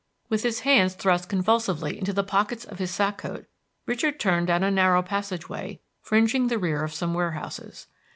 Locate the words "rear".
6.57-6.83